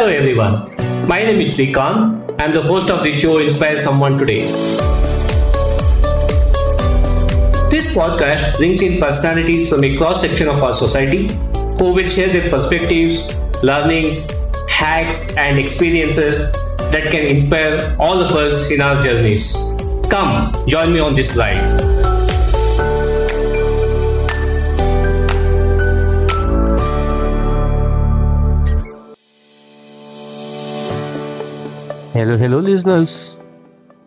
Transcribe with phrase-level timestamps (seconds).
[0.00, 0.54] Hello everyone.
[1.06, 2.34] My name is Srikanth.
[2.38, 4.46] I'm the host of the show Inspire Someone Today.
[7.68, 11.28] This podcast brings in personalities from a cross section of our society
[11.76, 13.28] who will share their perspectives,
[13.62, 14.30] learnings,
[14.70, 16.50] hacks, and experiences
[16.94, 19.52] that can inspire all of us in our journeys.
[20.08, 21.89] Come, join me on this ride.
[32.12, 33.38] Hello, hello, listeners.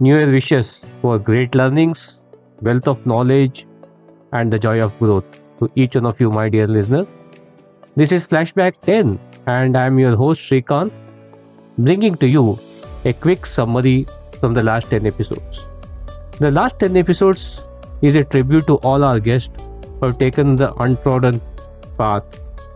[0.02, 2.22] New Year wishes for great learnings,
[2.62, 3.66] wealth of knowledge,
[4.34, 7.06] and the joy of growth to each one of you, my dear listener.
[7.96, 9.18] This is Flashback 10,
[9.48, 10.92] and I am your host Srikanth,
[11.78, 12.60] bringing to you
[13.06, 14.06] a quick summary
[14.42, 15.66] from the last 10 episodes.
[16.40, 17.66] The last 10 episodes
[18.02, 19.50] is a tribute to all our guests
[20.02, 21.40] who have taken the untrodden
[21.98, 22.26] path,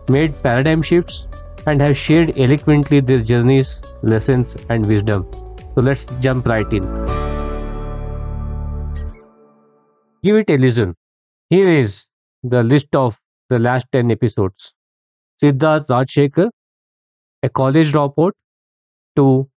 [0.08, 1.28] made paradigm shifts,
[1.68, 5.26] and have shared eloquently their journeys, lessons, and wisdom.
[5.74, 6.82] So let's jump right in.
[10.22, 10.94] Give it a listen.
[11.50, 12.06] Here is
[12.42, 13.18] the list of
[13.50, 14.72] the last 10 episodes.
[15.42, 16.50] Siddharth Rajshekhar,
[17.42, 18.32] a college dropout
[19.16, 19.48] to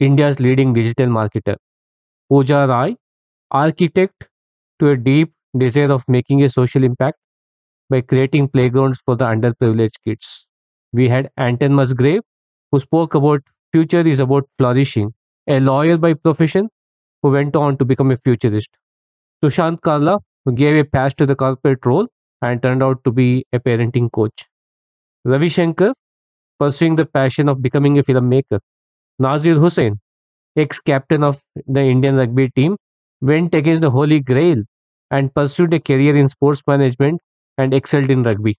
[0.00, 1.56] India's leading digital marketer.
[2.30, 2.96] Pooja Rai,
[3.50, 4.28] architect
[4.80, 7.18] to a deep desire of making a social impact
[7.90, 10.46] by creating playgrounds for the underprivileged kids.
[10.94, 12.22] We had Anton Musgrave,
[12.72, 13.42] who spoke about
[13.72, 15.12] future is about flourishing,
[15.48, 16.70] a lawyer by profession
[17.22, 18.70] who went on to become a futurist.
[19.44, 22.08] Sushant Kalra, who gave a pass to the corporate role
[22.42, 24.46] and turned out to be a parenting coach.
[25.24, 25.94] Ravi Shankar,
[26.60, 28.60] pursuing the passion of becoming a filmmaker.
[29.18, 30.00] Nazir Hussain,
[30.56, 32.76] ex-captain of the Indian rugby team,
[33.20, 34.62] went against the Holy Grail
[35.10, 37.20] and pursued a career in sports management
[37.58, 38.56] and excelled in rugby.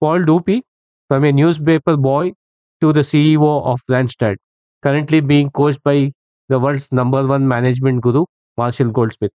[0.00, 0.62] Paul Dupuis,
[1.08, 2.32] from a newspaper boy
[2.80, 4.36] to the CEO of Randstad,
[4.82, 6.12] currently being coached by
[6.48, 8.24] the world's number one management guru,
[8.56, 9.32] Marshall Goldsmith.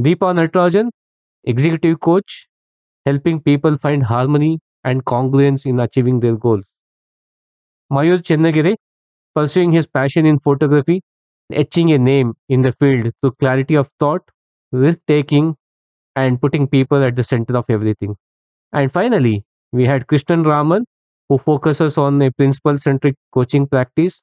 [0.00, 0.90] Deepa Natarajan,
[1.44, 2.48] executive coach,
[3.06, 6.66] helping people find harmony and congruence in achieving their goals.
[7.92, 8.76] Mayur Chennagire,
[9.34, 11.02] pursuing his passion in photography,
[11.52, 14.22] etching a name in the field through clarity of thought,
[14.72, 15.56] risk taking,
[16.16, 18.16] and putting people at the center of everything.
[18.72, 20.84] And finally, we had Krishnan Raman,
[21.28, 24.22] who focuses on a principle centric coaching practice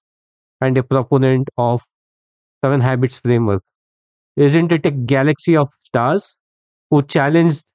[0.62, 1.84] and a proponent of
[2.64, 3.64] Seven Habits framework.
[4.38, 6.38] Isn't it a galaxy of stars
[6.92, 7.66] who challenged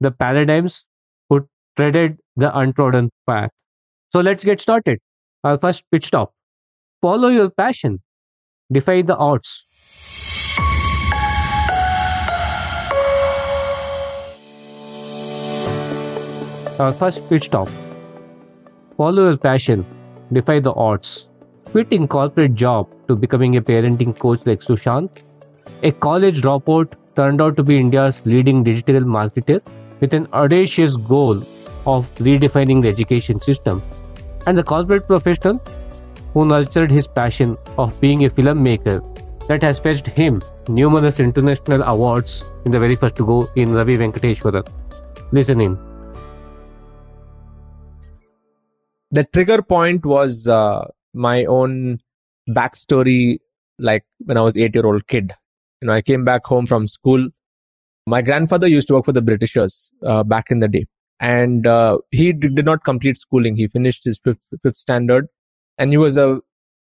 [0.00, 0.86] the paradigms,
[1.30, 1.46] who
[1.76, 3.50] treaded the untrodden path?
[4.12, 5.00] So let's get started.
[5.44, 6.32] Our first pitch stop.
[7.02, 8.00] Follow your passion.
[8.72, 9.64] Defy the odds.
[16.78, 17.68] Our first pitch stop.
[18.96, 19.84] Follow your passion.
[20.32, 21.28] Defy the odds.
[21.64, 25.24] Quitting corporate job to becoming a parenting coach like Sushant.
[25.82, 29.60] A college dropout turned out to be India's leading digital marketer
[29.98, 31.42] with an audacious goal
[31.84, 33.82] of redefining the education system.
[34.46, 35.60] And the corporate professional
[36.32, 39.02] who nurtured his passion of being a filmmaker
[39.48, 44.68] that has fetched him numerous international awards in the very first go in Ravi Venkateshwaran.
[45.32, 45.87] Listen in.
[49.10, 51.98] The trigger point was uh, my own
[52.48, 53.38] backstory
[53.78, 55.32] like when i was 8 year old kid.
[55.80, 57.28] You know i came back home from school.
[58.06, 60.86] My grandfather used to work for the britishers uh, back in the day.
[61.20, 63.54] And uh, he did, not complete schooling.
[63.54, 65.26] He finished his fifth fifth standard.
[65.76, 66.40] And he was a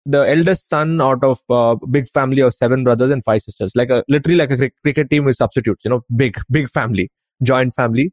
[0.06, 3.72] the eldest son out of a big family of seven brothers and five sisters.
[3.74, 7.10] Like a literally like a cricket team with substitutes you know big big family
[7.42, 8.12] joint family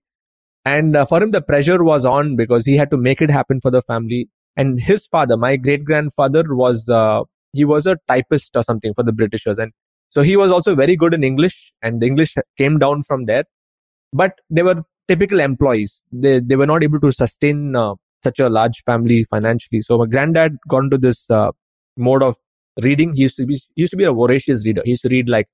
[0.65, 3.59] and uh, for him the pressure was on because he had to make it happen
[3.61, 4.29] for the family.
[4.57, 7.21] And his father my great grandfather was uh,
[7.53, 9.57] he was a typist or something for the britishers.
[9.57, 9.71] And
[10.09, 13.45] so he was also very good in english and the english came down from there.
[14.13, 16.03] But they were typical employees.
[16.11, 19.81] They they were not able to sustain uh, such a large family financially.
[19.81, 21.51] So my granddad got into this uh,
[21.97, 22.37] mode of
[22.81, 23.13] reading.
[23.13, 24.81] He used to be he used to be a voracious reader.
[24.83, 25.47] He used to read like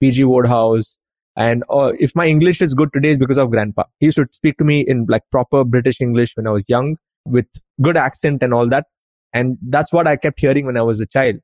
[0.00, 0.98] pg wodehouse
[1.36, 3.84] and uh, if my english is good today is because of grandpa.
[3.98, 6.96] He used to speak to me in like proper british english when i was young
[7.24, 7.46] with
[7.80, 8.86] good accent and all that.
[9.32, 11.36] And that's what i kept hearing when i was a child.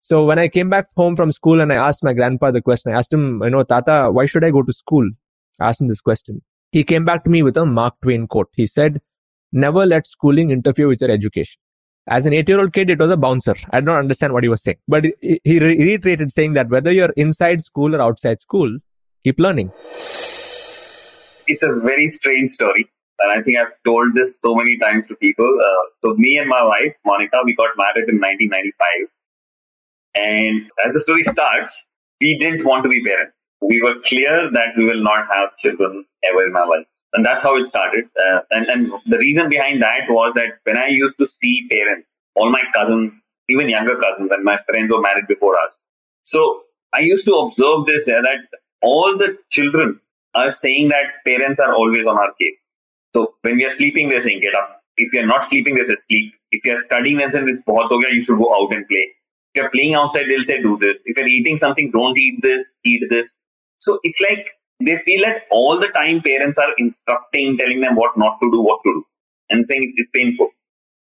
[0.00, 2.92] So when i came back home from school and i asked my grandpa the question
[2.92, 5.08] i asked him you know tata why should i go to school?
[5.60, 6.42] I asked him this question.
[6.70, 8.50] He came back to me with a mark twain quote.
[8.54, 9.00] He said
[9.52, 11.58] never let schooling interfere with your education.
[12.08, 13.54] As an eight year old kid, it was a bouncer.
[13.70, 14.78] I don't understand what he was saying.
[14.88, 18.78] But he, he reiterated saying that whether you're inside school or outside school,
[19.24, 19.72] keep learning.
[21.46, 22.88] It's a very strange story.
[23.20, 25.50] and I think I've told this so many times to people.
[25.68, 29.08] Uh, so me and my wife, Monica, we got married in 1995.
[30.14, 31.86] And as the story starts,
[32.20, 33.42] we didn't want to be parents.
[33.60, 36.86] We were clear that we will not have children ever in our life.
[37.14, 38.04] And that's how it started.
[38.24, 42.10] Uh, and, and the reason behind that was that when I used to see parents,
[42.34, 45.82] all my cousins, even younger cousins, and my friends were married before us.
[46.24, 46.62] So
[46.92, 50.00] I used to observe this uh, that all the children
[50.34, 52.68] are saying that parents are always on our case.
[53.14, 54.82] So when we are sleeping, they're saying, get up.
[54.96, 56.34] If you're not sleeping, they say, sleep.
[56.52, 59.06] If you're studying, then it's bahut ho gaya, you should go out and play.
[59.54, 61.02] If you're playing outside, they'll say, do this.
[61.06, 63.36] If you're eating something, don't eat this, eat this.
[63.78, 64.46] So it's like
[64.84, 68.62] they feel that all the time parents are instructing, telling them what not to do,
[68.62, 69.04] what to do,
[69.50, 70.50] and saying it's, it's painful.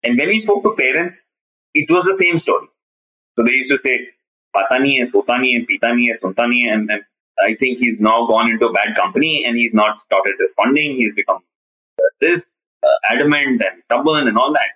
[0.05, 1.31] And when we spoke to parents,
[1.75, 2.69] it was the same story.
[3.39, 4.09] So they used to say,
[4.55, 7.03] pata nahi hai, sota nahi hai, pita nahi hai, sunta nahi hai, and, and
[7.41, 10.97] I think he's now gone into a bad company and he's not started responding.
[10.97, 11.41] He's become
[12.21, 12.53] this
[12.85, 14.71] uh, adamant and stubborn and all that.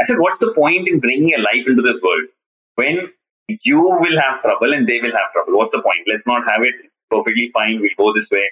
[0.00, 2.24] I said, what's the point in bringing a life into this world
[2.74, 3.12] when
[3.62, 5.56] you will have trouble and they will have trouble?
[5.56, 6.00] What's the point?
[6.08, 6.74] Let's not have it.
[6.84, 7.80] It's perfectly fine.
[7.80, 8.44] We'll go this way.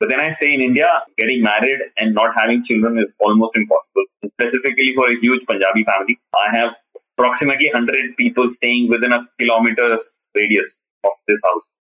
[0.00, 4.04] But then I say in India, getting married and not having children is almost impossible.
[4.40, 6.74] Specifically for a huge Punjabi family, I have
[7.18, 11.72] approximately 100 people staying within a kilometer's radius of this house.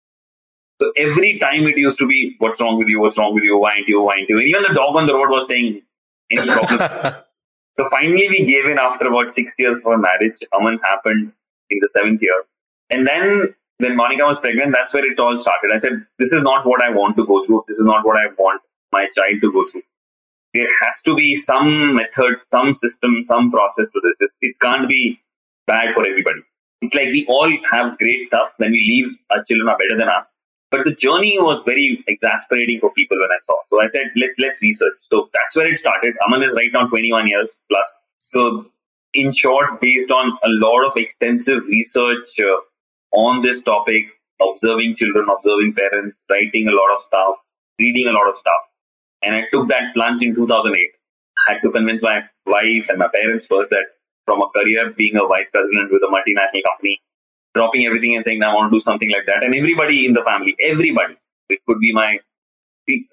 [0.79, 2.99] So every time it used to be, what's wrong with you?
[2.99, 3.57] What's wrong with you?
[3.57, 4.01] Why aren't you?
[4.01, 4.37] Why aren't you?
[4.37, 5.81] And even the dog on the road was saying,
[6.29, 7.15] any problem?
[7.75, 10.37] so finally we gave in after about six years for marriage.
[10.53, 11.31] Aman happened
[11.69, 12.43] in the seventh year.
[12.89, 15.71] And then when Monica was pregnant, that's where it all started.
[15.73, 17.65] I said, this is not what I want to go through.
[17.67, 19.83] This is not what I want my child to go through.
[20.53, 24.29] There has to be some method, some system, some process to this.
[24.41, 25.19] It can't be
[25.67, 26.41] bad for everybody.
[26.81, 30.07] It's like we all have great stuff when we leave our children are better than
[30.09, 30.37] us.
[30.69, 33.55] But the journey was very exasperating for people when I saw.
[33.69, 34.93] So I said, Let, let's research.
[35.11, 36.15] So that's where it started.
[36.25, 38.03] Aman is right now 21 years plus.
[38.19, 38.65] So
[39.13, 42.57] in short, based on a lot of extensive research uh,
[43.17, 44.05] on this topic,
[44.41, 47.35] observing children, observing parents, writing a lot of stuff,
[47.79, 48.61] reading a lot of stuff.
[49.23, 50.91] And I took that plunge in 2008.
[51.47, 53.85] I had to convince my wife and my parents first that
[54.25, 57.01] from a career being a vice president with a multinational company,
[57.57, 59.43] dropping everything and saying, I want to do something like that.
[59.43, 61.17] And everybody in the family, everybody,
[61.49, 62.19] it could be my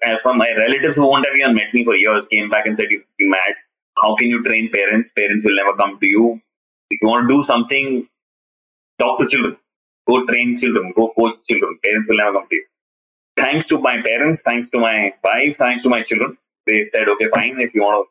[0.05, 2.77] uh, from my relatives who won't have even met me for years came back and
[2.77, 3.55] said, You're mad.
[4.01, 5.11] How can you train parents?
[5.11, 6.41] Parents will never come to you.
[6.89, 8.07] If you want to do something,
[8.99, 9.57] talk to children.
[10.07, 10.93] Go train children.
[10.95, 11.77] Go coach children.
[11.83, 12.65] Parents will never come to you.
[13.37, 17.27] Thanks to my parents, thanks to my wife, thanks to my children, they said, okay,
[17.33, 17.59] fine.
[17.59, 18.07] If you want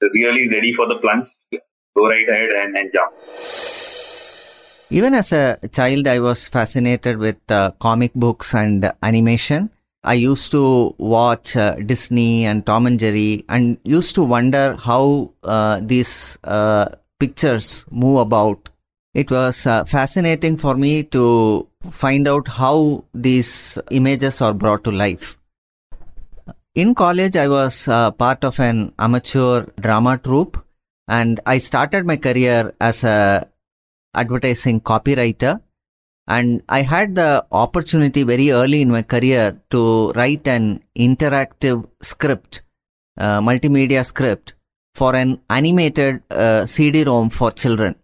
[0.00, 3.12] to really ready for the plunge, go right ahead and, and jump.
[4.90, 9.70] Even as a child, I was fascinated with uh, comic books and animation.
[10.04, 15.32] I used to watch uh, Disney and Tom and Jerry and used to wonder how
[15.42, 18.68] uh, these uh, pictures move about.
[19.14, 24.90] It was uh, fascinating for me to find out how these images are brought to
[24.90, 25.38] life.
[26.74, 30.62] In college, I was uh, part of an amateur drama troupe
[31.08, 33.48] and I started my career as a
[34.14, 35.60] advertising copywriter
[36.26, 42.62] and I had the opportunity very early in my career to write an interactive script,
[43.18, 44.54] multimedia script
[44.94, 47.96] for an animated uh, CD-ROM for children.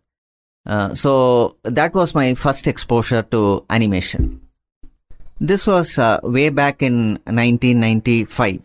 [0.66, 4.40] Uh, so that was my first exposure to animation.
[5.40, 8.60] This was uh, way back in 1995.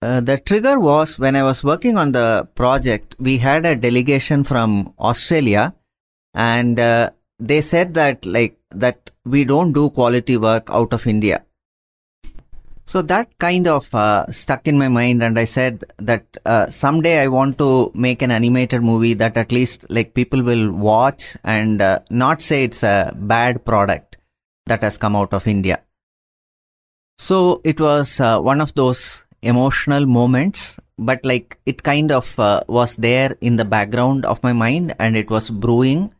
[0.00, 4.44] Uh, the trigger was when I was working on the project, we had a delegation
[4.44, 5.74] from Australia
[6.34, 11.44] and uh, they said that like that we don't do quality work out of India.
[12.84, 17.20] So that kind of uh, stuck in my mind, and I said that uh, someday
[17.20, 21.82] I want to make an animated movie that at least like people will watch and
[21.82, 24.16] uh, not say it's a bad product
[24.66, 25.82] that has come out of India.
[27.18, 32.62] So it was uh, one of those emotional moments, but like it kind of uh,
[32.68, 36.14] was there in the background of my mind, and it was brewing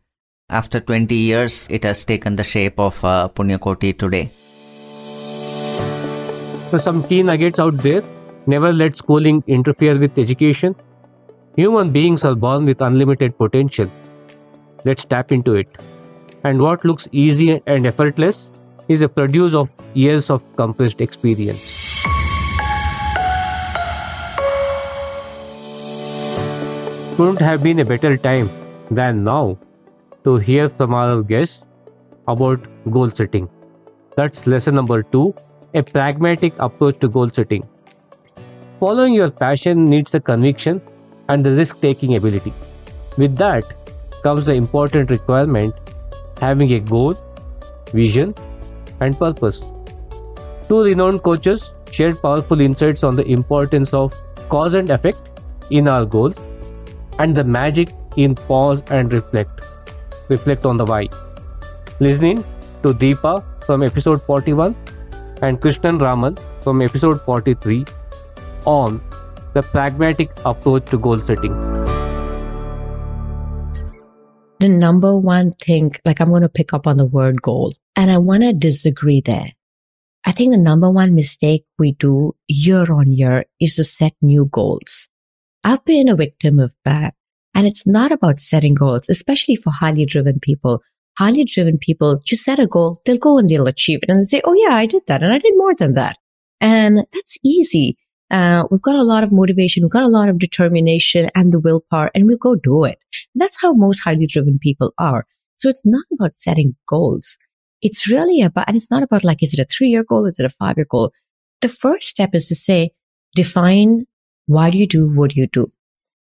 [0.49, 4.31] after 20 years, it has taken the shape of uh, Punyakoti today.
[6.77, 8.03] Some key nuggets out there,
[8.47, 10.75] never let schooling interfere with education.
[11.55, 13.91] Human beings are born with unlimited potential.
[14.85, 15.67] Let's tap into it.
[16.43, 18.49] And what looks easy and effortless
[18.87, 22.05] is a produce of years of compressed experience.
[27.17, 28.49] Couldn't have been a better time
[28.89, 29.57] than now
[30.23, 31.65] to hear from our guests
[32.27, 33.49] about goal setting.
[34.15, 35.33] That's lesson number two
[35.73, 37.63] a pragmatic approach to goal setting.
[38.79, 40.81] Following your passion needs the conviction
[41.27, 42.53] and the risk taking ability.
[43.17, 43.63] With that
[44.23, 45.73] comes the important requirement
[46.39, 47.15] having a goal,
[47.93, 48.33] vision,
[48.99, 49.61] and purpose.
[50.67, 54.13] Two renowned coaches shared powerful insights on the importance of
[54.49, 55.17] cause and effect
[55.69, 56.37] in our goals
[57.19, 59.61] and the magic in pause and reflect.
[60.29, 61.09] Reflect on the why.
[61.99, 62.43] Listening
[62.83, 64.75] to Deepa from episode 41
[65.41, 67.85] and Krishnan Raman from episode 43
[68.65, 69.01] on
[69.53, 71.53] the pragmatic approach to goal setting.
[74.59, 78.11] The number one thing, like I'm going to pick up on the word goal, and
[78.11, 79.53] I want to disagree there.
[80.25, 84.45] I think the number one mistake we do year on year is to set new
[84.51, 85.07] goals.
[85.63, 87.15] I've been a victim of that.
[87.59, 90.81] And it's not about setting goals, especially for highly driven people.
[91.17, 94.23] Highly driven people, you set a goal, they'll go and they'll achieve it and they
[94.23, 96.15] say, Oh yeah, I did that and I did more than that.
[96.61, 97.97] And that's easy.
[98.31, 99.83] Uh, we've got a lot of motivation.
[99.83, 102.97] We've got a lot of determination and the willpower and we'll go do it.
[103.35, 105.25] That's how most highly driven people are.
[105.57, 107.37] So it's not about setting goals.
[107.81, 110.25] It's really about, and it's not about like, is it a three year goal?
[110.27, 111.11] Is it a five year goal?
[111.59, 112.91] The first step is to say,
[113.35, 114.05] define
[114.45, 115.69] why do you do what you do?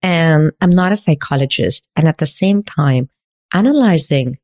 [0.06, 1.88] And I'm not a psychologist.
[1.96, 3.10] And at the same time,
[3.52, 4.38] analyzing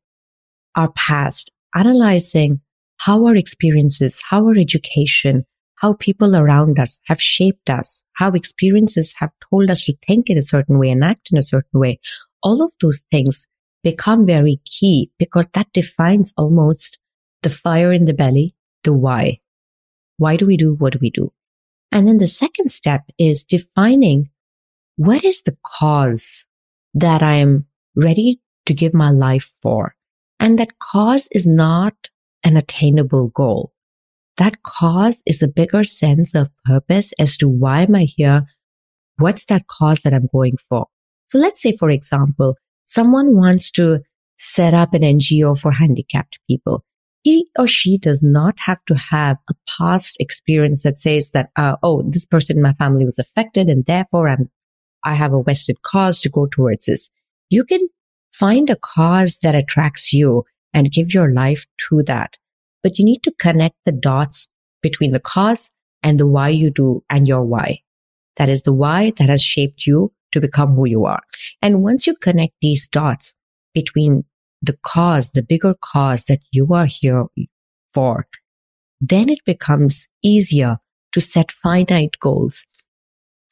[0.75, 2.59] our past, analyzing
[2.97, 9.15] how our experiences, how our education, how people around us have shaped us, how experiences
[9.19, 11.97] have told us to think in a certain way and act in a certain way.
[12.43, 13.47] All of those things
[13.83, 16.99] become very key because that defines almost
[17.41, 18.53] the fire in the belly,
[18.83, 19.39] the why.
[20.17, 21.31] Why do we do what do we do?
[21.89, 24.29] And then the second step is defining
[24.95, 26.45] what is the cause
[26.93, 29.95] that I'm ready to give my life for?
[30.39, 31.93] And that cause is not
[32.43, 33.71] an attainable goal.
[34.37, 38.45] That cause is a bigger sense of purpose as to why am I here?
[39.17, 40.87] What's that cause that I'm going for?
[41.29, 43.99] So let's say, for example, someone wants to
[44.37, 46.83] set up an NGO for handicapped people.
[47.23, 51.77] He or she does not have to have a past experience that says that, uh,
[51.81, 54.49] oh, this person in my family was affected and therefore I'm,
[55.03, 57.09] I have a vested cause to go towards this.
[57.49, 57.87] You can
[58.31, 60.43] find a cause that attracts you
[60.73, 62.37] and give your life to that.
[62.81, 64.47] But you need to connect the dots
[64.81, 67.79] between the cause and the why you do and your why.
[68.37, 71.21] That is the why that has shaped you to become who you are.
[71.61, 73.33] And once you connect these dots
[73.73, 74.25] between
[74.61, 77.25] the cause, the bigger cause that you are here
[77.93, 78.27] for,
[78.99, 80.77] then it becomes easier
[81.11, 82.65] to set finite goals.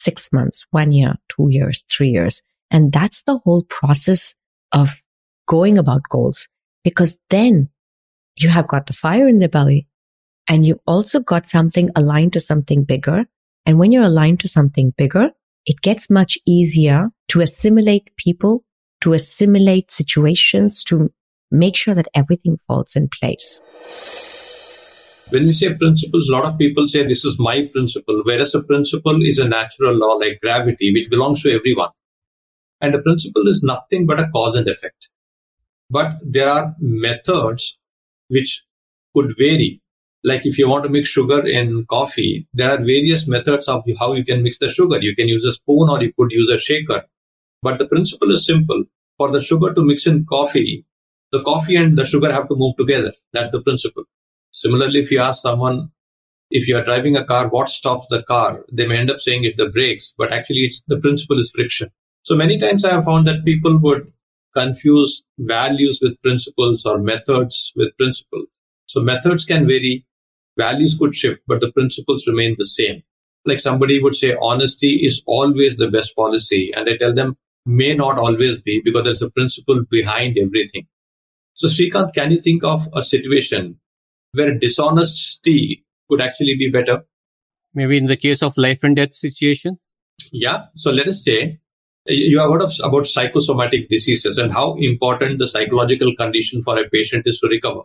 [0.01, 2.41] Six months, one year, two years, three years.
[2.72, 4.34] And that's the whole process
[4.72, 5.01] of
[5.48, 6.48] going about goals
[6.84, 7.70] because then
[8.36, 9.88] you have got the fire in the belly
[10.48, 13.25] and you also got something aligned to something bigger.
[13.65, 15.29] And when you're aligned to something bigger,
[15.65, 18.63] it gets much easier to assimilate people,
[19.01, 21.12] to assimilate situations, to
[21.51, 23.62] make sure that everything falls in place.
[25.31, 28.61] When we say principles, a lot of people say this is my principle, whereas a
[28.61, 31.91] principle is a natural law like gravity, which belongs to everyone.
[32.81, 35.09] And a principle is nothing but a cause and effect.
[35.89, 37.79] But there are methods
[38.27, 38.65] which
[39.15, 39.81] could vary.
[40.25, 44.11] Like if you want to mix sugar in coffee, there are various methods of how
[44.13, 45.01] you can mix the sugar.
[45.01, 47.05] You can use a spoon or you could use a shaker.
[47.61, 48.83] But the principle is simple.
[49.17, 50.85] For the sugar to mix in coffee,
[51.31, 53.13] the coffee and the sugar have to move together.
[53.31, 54.03] That's the principle.
[54.51, 55.91] Similarly, if you ask someone,
[56.51, 58.65] if you are driving a car, what stops the car?
[58.72, 61.89] They may end up saying it's the brakes, but actually it's the principle is friction.
[62.24, 64.12] So many times I have found that people would
[64.53, 68.46] confuse values with principles or methods with principle.
[68.88, 70.05] So methods can vary,
[70.58, 73.03] values could shift, but the principles remain the same.
[73.46, 76.72] Like somebody would say, honesty is always the best policy.
[76.75, 80.88] And I tell them, may not always be because there's a principle behind everything.
[81.53, 83.79] So, Srikanth, can you think of a situation
[84.33, 87.03] where dishonesty could actually be better?
[87.73, 89.79] Maybe in the case of life and death situation?
[90.31, 90.63] Yeah.
[90.75, 91.59] So, let us say
[92.07, 96.89] you have heard of, about psychosomatic diseases and how important the psychological condition for a
[96.89, 97.81] patient is to recover.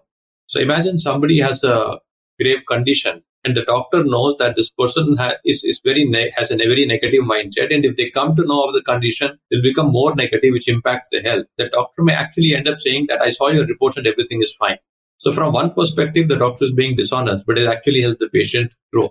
[0.46, 2.00] So, imagine somebody has a
[2.40, 6.50] grave condition and the doctor knows that this person ha- is, is very ne- has
[6.50, 9.90] a very negative mindset and if they come to know of the condition they'll become
[9.90, 13.30] more negative which impacts the health the doctor may actually end up saying that i
[13.30, 14.78] saw your reports and everything is fine
[15.18, 18.72] so from one perspective the doctor is being dishonest but it actually helps the patient
[18.92, 19.08] grow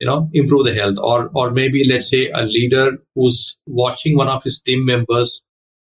[0.00, 4.28] you know improve the health or or maybe let's say a leader who's watching one
[4.28, 5.42] of his team members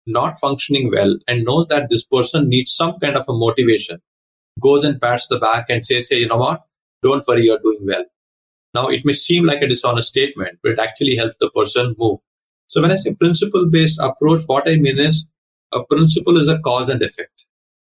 [0.05, 3.99] not functioning well and knows that this person needs some kind of a motivation
[4.61, 6.61] goes and pats the back and says hey you know what
[7.03, 8.05] don't worry, you're doing well.
[8.73, 12.19] Now, it may seem like a dishonest statement, but it actually helps the person move.
[12.67, 15.29] So when I say principle based approach, what I mean is
[15.73, 17.45] a principle is a cause and effect.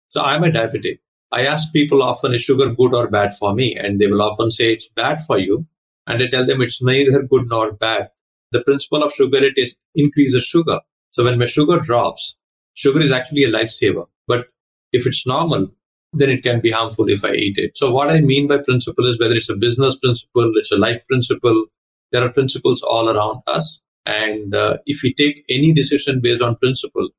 [0.10, 1.00] So I'm a diabetic.
[1.32, 3.76] I ask people often, is sugar good or bad for me?
[3.76, 5.66] And they will often say it's bad for you.
[6.06, 8.10] And I tell them it's neither good nor bad.
[8.52, 10.80] The principle of sugar it is increases sugar.
[11.12, 12.38] So when my sugar drops,
[12.76, 14.06] sugar is actually a lifesaver.
[14.26, 14.48] But
[14.94, 15.70] if it's normal,
[16.14, 17.78] then it can be harmful if I eat it.
[17.78, 21.06] So what I mean by principle is whether it's a business principle, it's a life
[21.08, 21.66] principle,
[22.12, 23.82] there are principles all around us.
[24.06, 27.10] And uh, if we take any decision based on principle,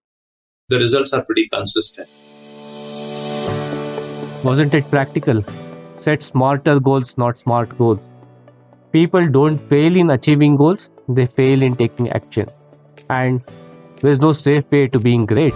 [0.71, 2.09] the results are pretty consistent.
[4.45, 5.45] Wasn't it practical?
[5.97, 7.99] Set smarter goals, not smart goals.
[8.93, 12.47] People don't fail in achieving goals, they fail in taking action.
[13.11, 13.43] And
[14.01, 15.53] there's no safe way to being great.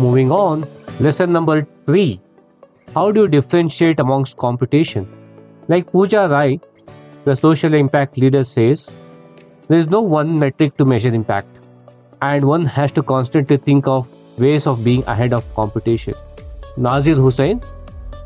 [0.00, 0.66] Moving on,
[0.98, 2.20] lesson number three
[2.92, 5.06] How do you differentiate amongst competition?
[5.68, 6.60] Like Pooja Rai,
[7.24, 8.98] the social impact leader says,
[9.68, 11.48] there is no one metric to measure impact,
[12.20, 14.06] and one has to constantly think of
[14.38, 16.14] ways of being ahead of competition.
[16.76, 17.60] Nazir Hussain,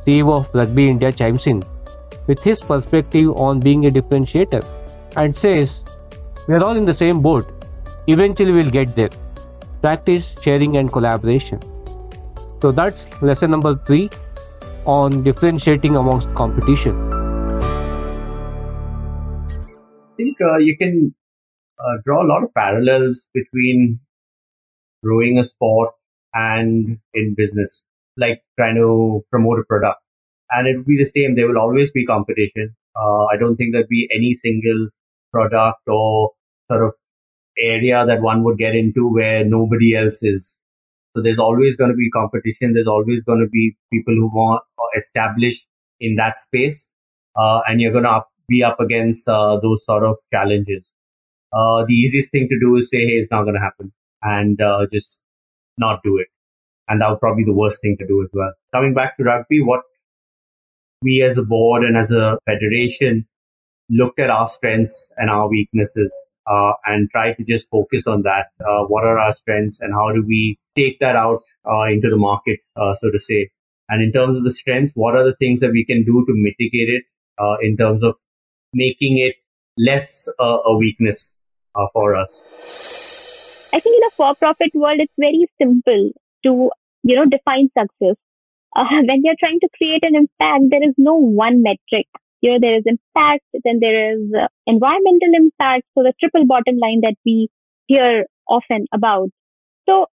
[0.05, 1.63] CEO of Rugby India, chimes in
[2.27, 4.65] with his perspective on being a differentiator
[5.17, 5.85] and says,
[6.49, 7.51] We are all in the same boat.
[8.07, 9.11] Eventually, we'll get there.
[9.81, 11.61] Practice sharing and collaboration.
[12.61, 14.11] So, that's lesson number three
[14.87, 16.97] on differentiating amongst competition.
[19.51, 21.15] I think uh, you can
[21.81, 24.01] uh, draw a lot of parallels between
[25.05, 25.91] growing a sport
[26.35, 27.85] and in business,
[28.17, 30.01] like trying to promote a product.
[30.51, 31.35] And it would be the same.
[31.35, 32.75] There will always be competition.
[32.97, 34.89] Uh, I don't think there'd be any single
[35.33, 36.33] product or
[36.71, 36.95] sort of
[37.63, 40.57] area that one would get into where nobody else is.
[41.15, 42.73] So there's always going to be competition.
[42.73, 45.67] There's always going to be people who want to establish
[46.01, 46.91] in that space.
[47.37, 50.89] Uh, and you're going to be up against uh, those sort of challenges
[51.53, 54.61] uh, the easiest thing to do is say, hey, it's not going to happen and
[54.61, 55.21] uh, just
[55.79, 56.29] not do it.
[56.89, 58.53] And that would probably be the worst thing to do as well.
[58.73, 59.83] Coming back to rugby, what
[61.03, 63.27] we as a board and as a federation
[63.91, 66.13] looked at our strengths and our weaknesses
[66.47, 68.47] uh, and try to just focus on that.
[68.61, 72.17] Uh, what are our strengths and how do we take that out uh, into the
[72.17, 73.51] market, uh, so to say?
[73.89, 76.33] And in terms of the strengths, what are the things that we can do to
[76.35, 77.05] mitigate it
[77.39, 78.17] uh, in terms of
[78.75, 79.37] making it
[79.79, 81.37] less a weakness
[81.79, 82.43] uh, for us?
[83.73, 86.11] I think in a for-profit world, it's very simple
[86.45, 86.71] to,
[87.03, 88.17] you know, define success.
[88.77, 92.07] Uh, when you're trying to create an impact, there is no one metric.
[92.41, 95.85] You know, there is impact, then there is uh, environmental impact.
[95.95, 97.49] So the triple bottom line that we
[97.87, 99.31] hear often about.
[99.89, 100.07] So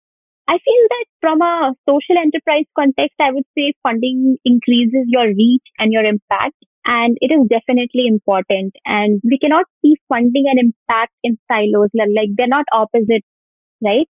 [0.48, 5.64] I feel that from a social enterprise context, I would say funding increases your reach
[5.80, 6.56] and your impact.
[6.86, 8.76] And it is definitely important.
[8.86, 11.90] And we cannot see funding and impact in silos.
[11.94, 13.24] Like they're not opposite,
[13.84, 14.08] right?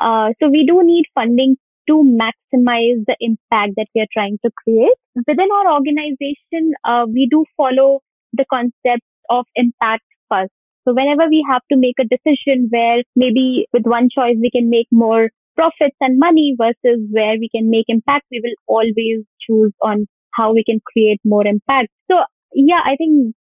[0.00, 1.56] Uh, so we do need funding
[1.88, 4.92] to maximize the impact that we are trying to create.
[5.14, 8.00] Within our organization, uh, we do follow
[8.32, 10.50] the concept of impact first.
[10.86, 14.70] So whenever we have to make a decision where maybe with one choice we can
[14.70, 19.72] make more profits and money versus where we can make impact, we will always choose
[19.82, 21.88] on how we can create more impact.
[22.10, 22.18] So
[22.54, 23.34] yeah, I think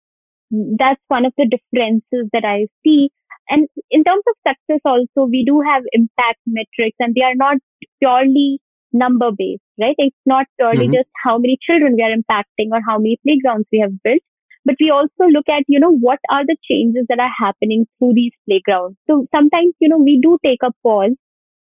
[0.80, 3.10] that's one of the differences that I see.
[3.50, 7.58] And in terms of success also, we do have impact metrics and they are not
[8.00, 8.60] purely
[8.92, 9.96] number based, right?
[9.98, 10.96] It's not purely mm-hmm.
[10.96, 14.22] just how many children we are impacting or how many playgrounds we have built.
[14.64, 18.14] But we also look at, you know, what are the changes that are happening through
[18.16, 18.98] these playgrounds.
[19.08, 21.16] So sometimes, you know, we do take a pause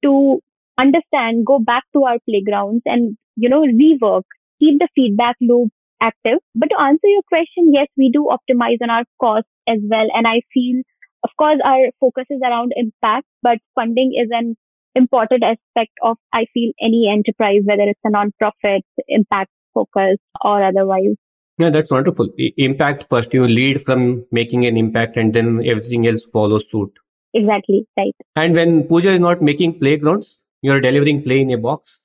[0.04, 0.39] to
[0.78, 4.24] understand, go back to our playgrounds and, you know, rework
[4.62, 5.69] keep the feedback loop
[6.02, 6.39] active.
[6.56, 10.08] But to answer your question, yes, we do optimize on our costs as well.
[10.13, 10.82] And I feel,
[11.24, 14.56] of course, our focus is around impact, but funding is an
[14.95, 21.15] important aspect of, I feel, any enterprise, whether it's a non-profit, impact focus or otherwise.
[21.58, 22.30] Yeah, that's wonderful.
[22.58, 26.91] Impact first, you lead from making an impact and then everything else follows suit.
[27.34, 28.15] Exactly, right.
[28.36, 32.01] And when Pooja is not making playgrounds, you're delivering play in a box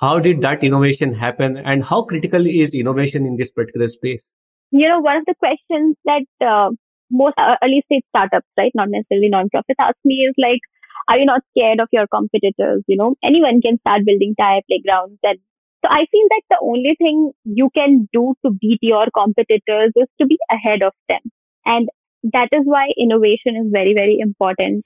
[0.00, 4.26] how did that innovation happen and how critical is innovation in this particular space?
[4.70, 6.70] You know one of the questions that uh,
[7.10, 10.60] most uh, early stage startups right not necessarily non-profits ask me is like
[11.08, 12.84] are you not scared of your competitors?
[12.86, 15.38] You know anyone can start building tire playgrounds and
[15.84, 20.08] so i feel that the only thing you can do to beat your competitors is
[20.20, 21.20] to be ahead of them.
[21.64, 21.88] And
[22.32, 24.84] that is why innovation is very very important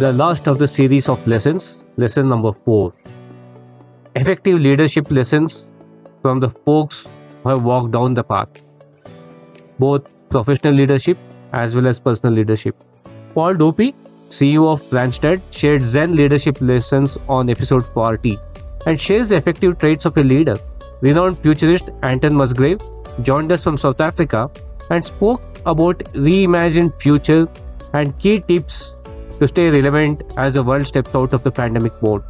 [0.00, 2.94] the last of the series of lessons, lesson number four.
[4.16, 5.70] Effective leadership lessons
[6.22, 7.06] from the folks
[7.42, 8.62] who have walked down the path,
[9.78, 11.18] both professional leadership
[11.52, 12.74] as well as personal leadership.
[13.34, 13.92] Paul Dupuis,
[14.30, 18.38] CEO of Randstad, shared Zen leadership lessons on episode 40
[18.86, 20.56] and shares the effective traits of a leader.
[21.02, 22.80] Renowned futurist Anton Musgrave
[23.20, 24.50] joined us from South Africa
[24.88, 27.46] and spoke about reimagined future
[27.92, 28.94] and key tips
[29.40, 32.22] to stay relevant as the world steps out of the pandemic mode.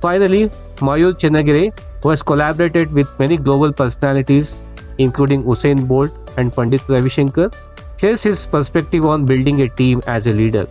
[0.00, 1.72] Finally, Mayur Chennagire,
[2.02, 4.60] who has collaborated with many global personalities,
[4.98, 7.50] including Usain Bolt and Pandit Ravi Shankar,
[7.98, 10.66] shares his perspective on building a team as a leader.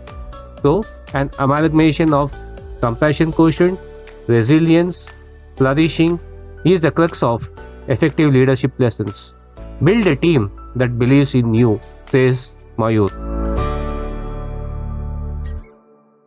[0.62, 2.34] So, an amalgamation of
[2.80, 3.78] compassion quotient,
[4.26, 5.12] resilience,
[5.56, 6.18] flourishing
[6.64, 7.48] is the crux of
[7.88, 9.34] effective leadership lessons.
[9.82, 13.41] Build a team that believes in you, says Mayur.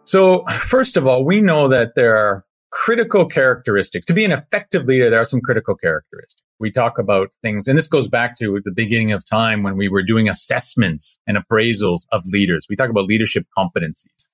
[0.05, 4.05] So, first of all, we know that there are critical characteristics.
[4.05, 6.41] To be an effective leader, there are some critical characteristics.
[6.59, 9.89] We talk about things, and this goes back to the beginning of time when we
[9.89, 12.67] were doing assessments and appraisals of leaders.
[12.69, 14.29] We talk about leadership competencies.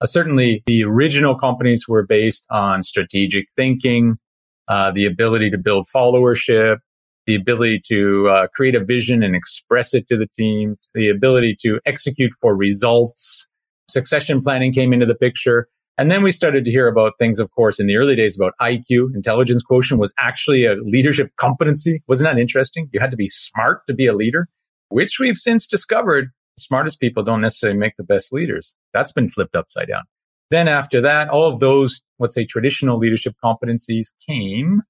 [0.00, 4.16] Uh, certainly, the original companies were based on strategic thinking,
[4.68, 6.78] uh, the ability to build followership,
[7.26, 11.56] the ability to uh, create a vision and express it to the team, the ability
[11.60, 13.46] to execute for results,
[13.88, 15.68] Succession planning came into the picture.
[15.96, 18.54] And then we started to hear about things, of course, in the early days about
[18.60, 22.02] IQ, intelligence quotient was actually a leadership competency.
[22.08, 22.88] Wasn't that interesting?
[22.92, 24.48] You had to be smart to be a leader,
[24.88, 28.74] which we've since discovered smartest people don't necessarily make the best leaders.
[28.92, 30.02] That's been flipped upside down.
[30.50, 34.82] Then after that, all of those, let's say traditional leadership competencies came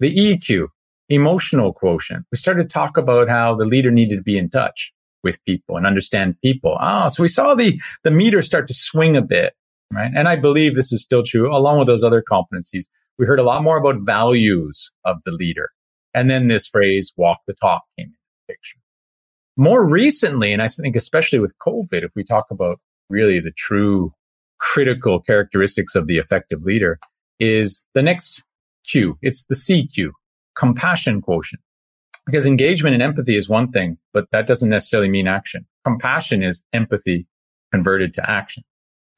[0.00, 0.68] the EQ,
[1.08, 2.24] emotional quotient.
[2.32, 5.76] We started to talk about how the leader needed to be in touch with people
[5.76, 6.76] and understand people.
[6.80, 9.54] Ah, so we saw the, the meter start to swing a bit,
[9.92, 10.10] right?
[10.14, 12.86] And I believe this is still true along with those other competencies.
[13.18, 15.70] We heard a lot more about values of the leader.
[16.14, 18.78] And then this phrase, walk the talk came into the picture.
[19.56, 22.80] More recently, and I think especially with COVID, if we talk about
[23.10, 24.12] really the true
[24.58, 26.98] critical characteristics of the effective leader
[27.38, 28.42] is the next
[28.86, 29.18] Q.
[29.22, 30.10] It's the CQ,
[30.56, 31.62] compassion quotient.
[32.26, 35.66] Because engagement and empathy is one thing, but that doesn't necessarily mean action.
[35.84, 37.26] Compassion is empathy
[37.72, 38.62] converted to action.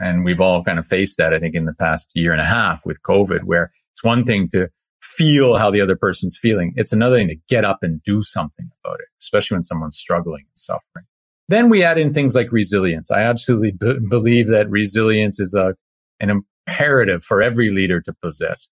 [0.00, 2.44] And we've all kind of faced that, I think, in the past year and a
[2.44, 4.68] half with COVID, where it's one thing to
[5.00, 6.72] feel how the other person's feeling.
[6.76, 10.44] It's another thing to get up and do something about it, especially when someone's struggling
[10.48, 11.04] and suffering.
[11.48, 13.10] Then we add in things like resilience.
[13.10, 15.74] I absolutely b- believe that resilience is a,
[16.20, 18.68] an imperative for every leader to possess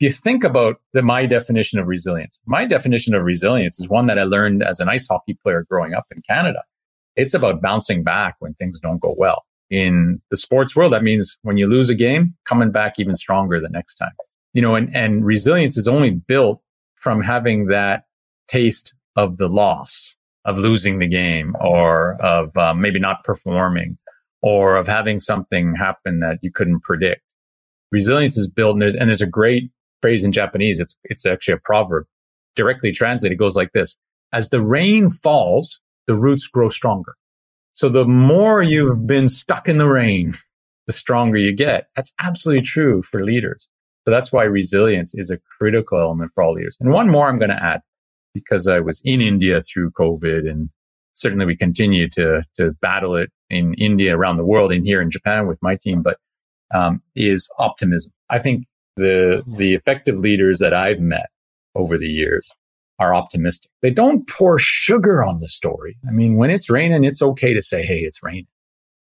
[0.00, 4.06] if you think about the, my definition of resilience, my definition of resilience is one
[4.06, 6.62] that I learned as an ice hockey player growing up in Canada.
[7.16, 9.44] It's about bouncing back when things don't go well.
[9.68, 13.60] In the sports world, that means when you lose a game, coming back even stronger
[13.60, 14.14] the next time.
[14.54, 16.62] You know, and, and resilience is only built
[16.94, 18.04] from having that
[18.48, 23.98] taste of the loss, of losing the game or of um, maybe not performing
[24.40, 27.20] or of having something happen that you couldn't predict.
[27.92, 30.80] Resilience is built and there's, and there's a great phrase in Japanese.
[30.80, 32.06] It's, it's actually a proverb
[32.56, 33.38] directly translated.
[33.38, 33.96] goes like this.
[34.32, 37.14] As the rain falls, the roots grow stronger.
[37.72, 40.34] So the more you've been stuck in the rain,
[40.86, 41.86] the stronger you get.
[41.94, 43.68] That's absolutely true for leaders.
[44.04, 46.76] So that's why resilience is a critical element for all leaders.
[46.80, 47.80] And one more I'm going to add
[48.34, 50.70] because I was in India through COVID and
[51.14, 55.10] certainly we continue to, to battle it in India around the world and here in
[55.10, 56.18] Japan with my team, but
[56.72, 58.12] um, is optimism.
[58.30, 58.66] I think
[59.00, 61.30] the the effective leaders that I've met
[61.74, 62.52] over the years
[62.98, 63.70] are optimistic.
[63.82, 65.96] They don't pour sugar on the story.
[66.06, 68.46] I mean, when it's raining, it's okay to say, "Hey, it's raining."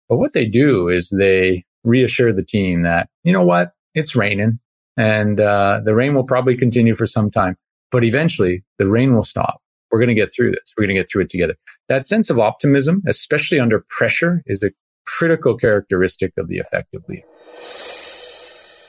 [0.09, 4.59] But what they do is they reassure the team that you know what, it's raining,
[4.97, 7.57] and uh, the rain will probably continue for some time,
[7.91, 9.61] but eventually the rain will stop.
[9.91, 10.73] We're going to get through this.
[10.77, 11.57] We're going to get through it together.
[11.89, 14.71] That sense of optimism, especially under pressure, is a
[15.05, 17.27] critical characteristic of the effective leader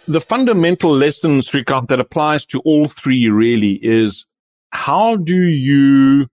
[0.07, 4.25] the fundamental lesson, Srikanth, that applies to all three really is
[4.71, 6.27] how do you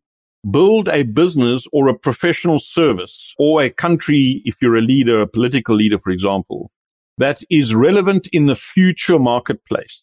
[0.51, 5.27] build a business or a professional service or a country, if you're a leader, a
[5.27, 6.71] political leader, for example,
[7.19, 10.03] that is relevant in the future marketplace?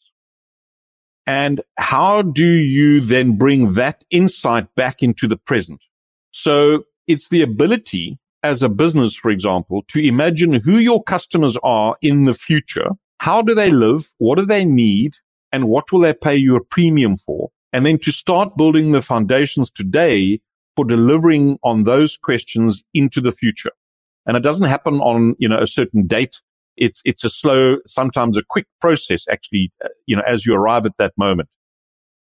[1.26, 5.82] And how do you then bring that insight back into the present?
[6.32, 11.96] So it's the ability as a business, for example, to imagine who your customers are
[12.04, 14.12] in the future how do they live?
[14.18, 15.16] What do they need?
[15.52, 17.50] And what will they pay you a premium for?
[17.72, 20.42] And then to start building the foundations today
[20.76, 23.72] for delivering on those questions into the future.
[24.26, 26.42] And it doesn't happen on, you know, a certain date.
[26.78, 30.86] It's, it's a slow, sometimes a quick process, actually, uh, you know, as you arrive
[30.86, 31.50] at that moment.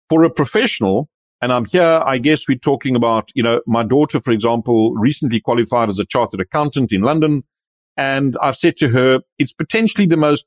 [0.09, 1.09] For a professional,
[1.41, 5.39] and I'm here, I guess we're talking about, you know, my daughter, for example, recently
[5.39, 7.43] qualified as a chartered accountant in London.
[7.95, 10.45] And I've said to her, it's potentially the most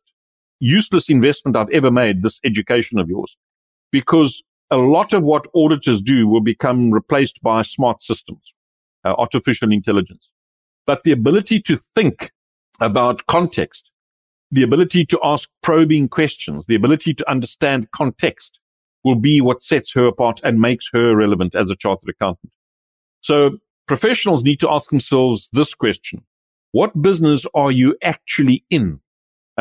[0.62, 3.36] useless investment I've ever made, this education of yours,
[3.90, 8.54] because a lot of what auditors do will become replaced by smart systems,
[9.04, 10.30] uh, artificial intelligence.
[10.86, 12.30] But the ability to think
[12.80, 13.90] about context,
[14.52, 18.58] the ability to ask probing questions, the ability to understand context
[19.04, 22.52] will be what sets her apart and makes her relevant as a chartered accountant.
[23.20, 26.22] So professionals need to ask themselves this question.
[26.70, 29.01] What business are you actually in?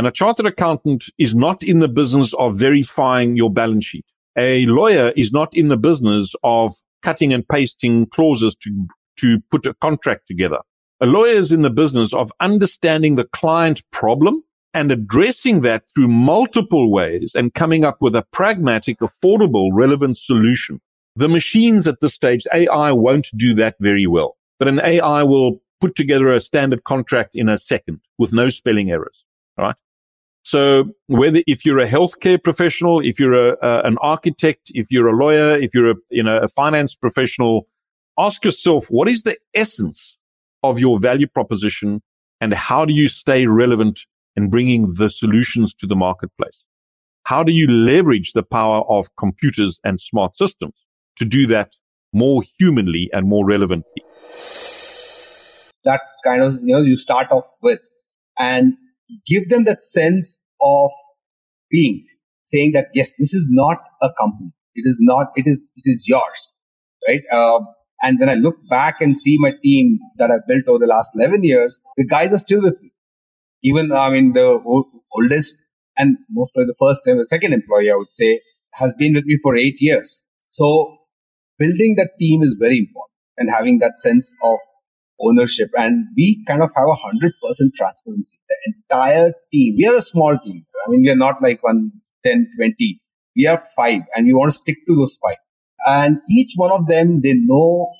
[0.01, 4.07] And a chartered accountant is not in the business of verifying your balance sheet.
[4.35, 8.87] A lawyer is not in the business of cutting and pasting clauses to,
[9.17, 10.57] to put a contract together.
[11.01, 16.07] A lawyer is in the business of understanding the client problem and addressing that through
[16.07, 20.81] multiple ways and coming up with a pragmatic, affordable, relevant solution.
[21.15, 25.61] The machines at this stage, AI won't do that very well, but an AI will
[25.79, 29.23] put together a standard contract in a second with no spelling errors.
[29.59, 29.75] All right.
[30.43, 35.07] So whether if you're a healthcare professional, if you're a, uh, an architect, if you're
[35.07, 37.67] a lawyer, if you're a you know a finance professional,
[38.17, 40.17] ask yourself what is the essence
[40.63, 42.01] of your value proposition
[42.39, 44.01] and how do you stay relevant
[44.35, 46.65] in bringing the solutions to the marketplace?
[47.23, 50.73] How do you leverage the power of computers and smart systems
[51.17, 51.75] to do that
[52.13, 54.03] more humanly and more relevantly?
[55.83, 57.79] That kind of, you know, you start off with
[58.39, 58.75] and
[59.25, 60.91] give them that sense of
[61.69, 62.05] being,
[62.45, 64.51] saying that, yes, this is not a company.
[64.75, 66.53] It is not, it is, it is yours,
[67.07, 67.21] right?
[67.31, 67.67] Um,
[68.03, 71.11] and when I look back and see my team that I've built over the last
[71.15, 72.91] 11 years, the guys are still with me.
[73.63, 74.59] Even, I mean, the
[75.13, 75.55] oldest
[75.97, 78.41] and most probably the first and the second employee, I would say,
[78.73, 80.23] has been with me for eight years.
[80.49, 80.97] So
[81.59, 84.57] building that team is very important and having that sense of
[85.21, 85.69] ownership.
[85.75, 88.37] And we kind of have a hundred percent transparency.
[88.49, 90.65] The entire team, we are a small team.
[90.85, 91.91] I mean, we are not like one,
[92.25, 93.01] 10, 20.
[93.35, 95.37] We are five and we want to stick to those five.
[95.85, 97.91] And each one of them, they know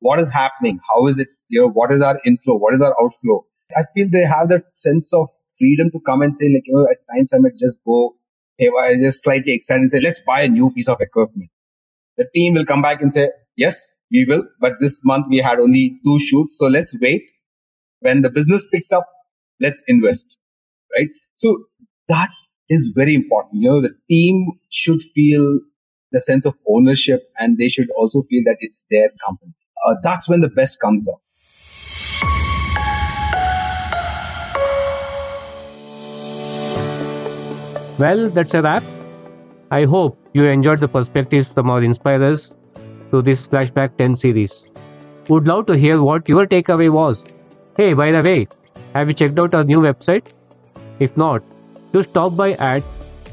[0.00, 0.80] what is happening.
[0.88, 1.28] How is it?
[1.48, 2.56] You know, what is our inflow?
[2.56, 3.46] What is our outflow?
[3.76, 6.86] I feel they have that sense of freedom to come and say, like, you know,
[6.90, 8.14] at times I might just go,
[8.58, 11.50] hey, I just slightly excited and say, let's buy a new piece of equipment.
[12.16, 14.44] The team will come back and say, yes, we will.
[14.60, 16.58] But this month we had only two shoots.
[16.58, 17.30] So let's wait.
[18.00, 19.06] When the business picks up,
[19.60, 20.38] let's invest.
[20.96, 21.08] Right.
[21.36, 21.64] So
[22.08, 22.30] that
[22.68, 23.62] is very important.
[23.62, 25.60] You know, the team should feel
[26.10, 29.54] the sense of ownership and they should also feel that it's their company.
[29.86, 31.20] Uh, that's when the best comes out.
[37.98, 38.82] Well, that's a wrap.
[39.70, 42.54] I hope you enjoyed the perspectives from our inspirers
[43.12, 44.70] to this Flashback 10 series.
[45.28, 47.24] Would love to hear what your takeaway was.
[47.76, 48.48] Hey, by the way,
[48.94, 50.32] have you checked out our new website?
[50.98, 51.42] If not,
[51.92, 52.82] do stop by at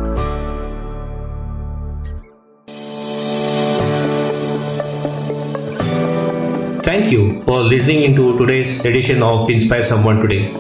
[6.83, 10.53] Thank you for listening into today's edition of Inspire Someone Today.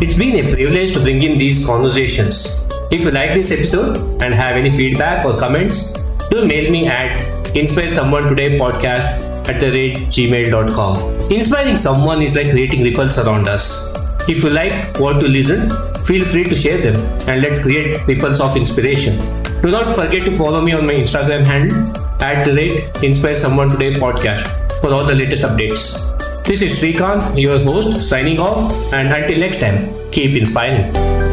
[0.00, 2.60] It's been a privilege to bring in these conversations.
[2.90, 5.92] If you like this episode and have any feedback or comments,
[6.30, 11.30] do mail me at inspire someone today podcast at the rate gmail.com.
[11.30, 13.86] Inspiring someone is like creating ripples around us.
[14.28, 15.70] If you like what to listen,
[16.04, 16.96] feel free to share them
[17.28, 19.16] and let's create ripples of inspiration.
[19.62, 23.68] Do not forget to follow me on my Instagram handle at the rate inspire someone
[23.70, 24.46] today podcast
[24.80, 25.96] for all the latest updates.
[26.44, 31.27] This is Srikanth, your host, signing off, and until next time, keep inspiring.